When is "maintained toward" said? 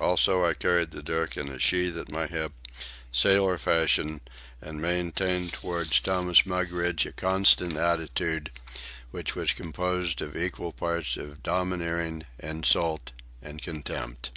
4.82-5.92